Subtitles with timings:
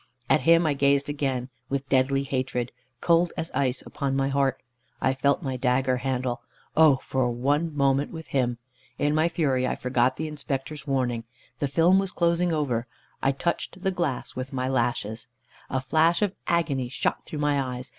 [0.31, 4.63] At him I gazed again, with deadly hatred, cold as ice, upon my heart.
[4.99, 6.41] I felt my dagger handle.
[6.75, 8.57] Oh for one moment with him!
[8.97, 11.25] In my fury I forgot the Inspector's warning.
[11.59, 12.87] The film was closing over.
[13.21, 15.27] I touched the glass with my lashes.
[15.69, 17.89] A flash of agony shot through my eyes.